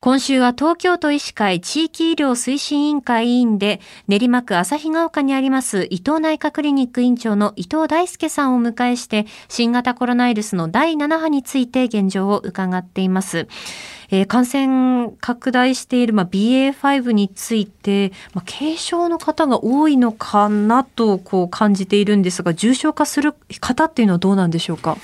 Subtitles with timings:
[0.00, 13.48] 今週は東京都医師会地域医療推進委員会委員で練馬区旭ヶ丘にあります伊藤内科クリニック院長の伊藤大輔さんを迎えして新型コロナウイルスの第7波について現状を伺っています。
[14.10, 24.96] えー、感染拡大している、まあ、BA.5 について、まあ、軽症の方が多いのかなとこう感じているんですが重症化する方っていうのはどうなんでしょうか？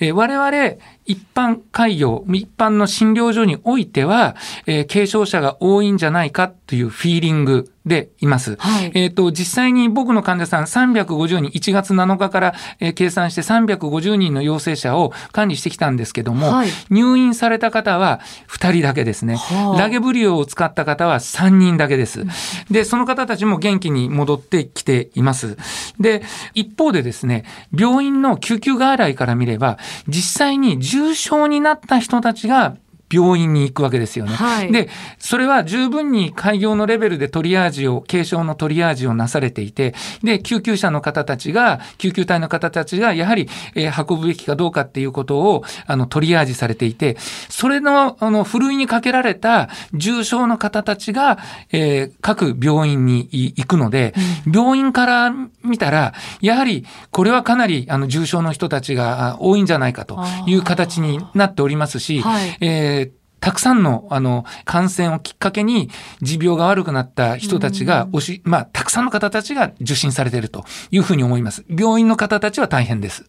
[0.00, 0.76] 我々
[1.06, 4.36] 一般開業、一般の診療所においては、
[4.66, 8.56] えー、軽症者が多いんじゃないかというフィーリングでいます。
[8.56, 19.36] はい、えっ、ー、と、実際に僕の患者さん350人、1月7日から、えー、計算して350人の陽性者を管理してきたんですけども、はい、入院された方は2人だけですね。
[19.36, 22.24] はあ、ラゲブリオを使った方は3人だけです。
[22.70, 25.58] で、その方たちも元気に戻ってきています。
[26.00, 26.22] で、
[26.54, 27.44] 一方でですね、
[27.76, 29.78] 病院の救急外来から見れば、
[30.08, 32.76] 実際に重症になった人たちが
[33.14, 34.34] 病院に行くわけですよね。
[34.34, 47.16] はい、で、それは十分に開業のレベルでトリアージを、軽症のトリアージをなされていて、で、救急車の方たちが、救急隊の方たちが、やはり、えー、運ぶべきかどうかっていうことを、あの、トリアージされていて、
[47.48, 51.38] それの、あの、ふるいにかけられた重症の方たちが、
[51.70, 54.14] えー、各病院に行くので、
[54.46, 63.03] うん、病院から見たら、やはり、これはかなり、あの、重症の人たちが多いんじゃないかという形になっておりますし、はい、えー
[63.44, 65.90] たくさんの、あの、感染をきっかけに、
[66.22, 71.62] 持病が悪くなった人たちが、おし、まあ、たくさんの方たちが受診されているというふうに思います。
[71.68, 73.26] 病院の方たちは大変です。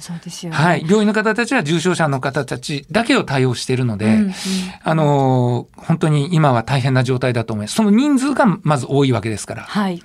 [0.00, 0.58] そうですよね。
[0.58, 0.82] はい。
[0.82, 4.34] 病院の方たちは重症者の方たちだけを対応しているので、うんうん、
[4.82, 7.76] あの、本当に今は大変な状態だと思います。
[7.76, 9.62] その人数がまず多いわけですから。
[9.62, 10.02] はい。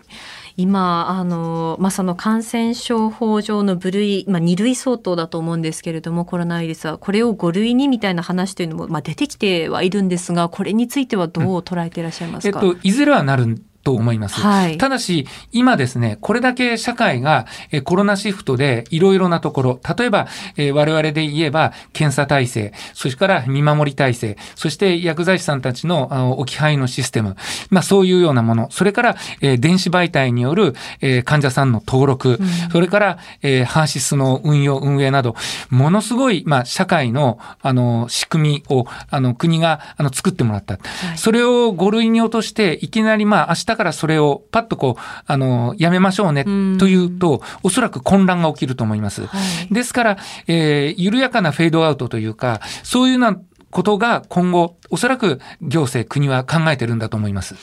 [0.59, 13.45] 今あの、まあ、その感染症法上の部類、まあ、2類相当だと思うんですけれどもコロナウイルスはこれを5類にみたいな話というのも、まあ、出てきてはいるんですがこれについてはどう捉えていらっしゃいますか、うん、えっと、いずれはなる
[13.83, 14.39] と思います。
[14.41, 17.45] はい、ただし、今ですね、これだけ社会が
[17.83, 20.27] コロナシフトでいろいろなところ、例えば、
[20.57, 27.35] え我々で言えば検査体制、それから見守り体制、そして薬剤師さんたちの置き配のシステム、
[27.69, 35.35] まあそういうようなもの、それから、え電子媒体による、え患者さんの登録、うん、それから、えハーシスの運用、運営など、
[35.69, 40.73] ものすごい、まあ社会の、あの、仕組みを、あの、国が、あの、作ってもらった。
[40.73, 40.79] は
[41.15, 49.25] い、それを5類に落として、いきなり、まあ明日からそれをパッとこう、あの、やめましょうねというと、おそらく混乱が起きると思います。
[49.25, 49.37] は
[49.69, 53.39] い、ですから、えー、緩やかなフェードアウトというか、そういうような
[53.71, 57.55] ことが今後、おそらく行政、国は考えてるんだと思います。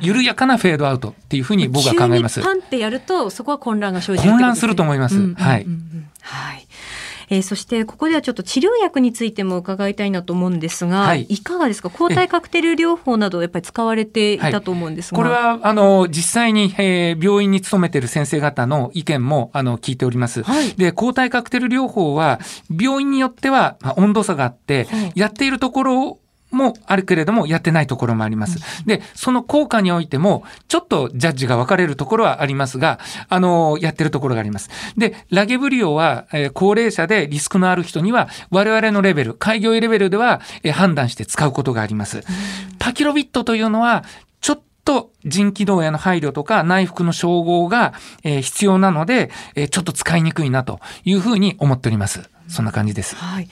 [0.00, 2.40] 緩やかなフェードアウトっていうふうに僕は考えます。
[2.40, 5.34] パンってやると、そこは混乱が生じる、混乱すると思います。
[5.34, 5.66] はい。
[6.22, 6.66] はい。
[7.32, 11.88] えー、そしてここではちょっと治療薬についても伺いたいなと思うんですが、はい、いかがですか？
[11.90, 22.38] 抗体カクテル療法などやっぱり使われていたと思うんですが、はい、これはあの実際に、えー、病院に勤めている先生方の意見もあの聞いております、はい、で抗体カクテル療法は
[22.70, 26.18] 病院によっては温度差があって、やっているところ
[26.52, 28.58] もあるけれども、やってないところもあります。
[28.86, 32.98] で、その効果においても、ちょっとジャッジが分かれるところはありますが、
[33.28, 34.70] あの、やってるところがあります。
[34.96, 42.22] で、ラゲブリオは、えー、高齢者でリスクのある人には、我々のレベル、開業医レベルでは、えー、判断して使うことがあります。
[42.78, 44.04] パキロビットというのは、
[44.40, 52.28] ちょっと腎気道への配慮とか内服の照合が、えー、必要なので、えー、ちょっと使いにくいなというふうに思っております。
[52.52, 53.16] そんな感じです。
[53.16, 53.48] はい。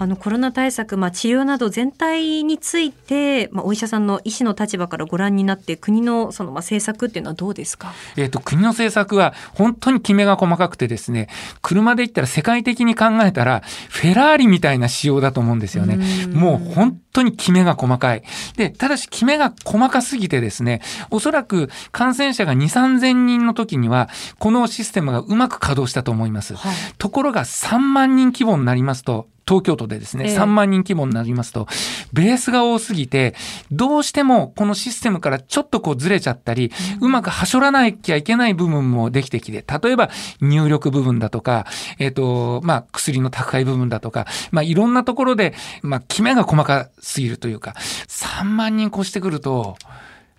[0.00, 11.28] あのコロナ対策、まあ、治療など全体について、まあ、お医者さんの医師の立場からご覧になって国のその、まあ、政策っていうのはどうですか、えーと、国の政策は本当にきめが細かくてですね
[11.60, 13.60] 車で言ったら世界的に考えたら
[13.90, 15.98] フェラーリみたいな仕様だと思うんですよね。
[16.32, 18.22] もう本当にきめが細かい。
[18.56, 24.08] で、ただしきめが細かすぎてですね、おそらく感染者が2、3000人の時には、
[24.38, 26.54] このシステムがうまく稼働したと思います。
[26.54, 31.66] はい、ところが3万人規模になりますと、東京都でですね、3万人規模になりますと、
[32.14, 33.34] ベースが多すぎて、
[33.70, 40.08] どうしてもこのシステムからちょっとこうずれちゃったり、うまくはしょらなきゃいけない部分もできてきて、例えば
[40.40, 41.66] 入力部分だとか、
[41.98, 45.52] えっ、ー、と、まあ、薬の宅配部分だとか、まあ、いろんなところで、
[45.82, 47.74] まあ、決めが細かすぎるというか、
[48.08, 49.76] 3万人越してくると、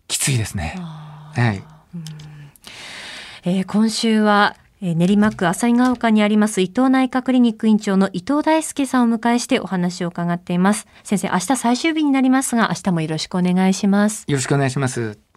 [0.08, 0.76] きついですね。
[0.80, 1.64] はい。
[3.44, 10.88] えー、今週は練馬区浅井ヶ丘にあります伊藤内科クリニック院長の伊藤大輔さんを迎えしてお話を伺っています。
[11.04, 14.26] 先生、明日最終日になりますが、明日もよろしくお願いします。
[14.28, 15.31] よろしくお願いします。